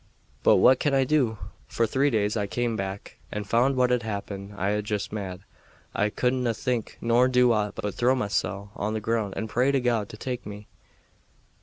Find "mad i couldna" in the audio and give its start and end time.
5.11-6.55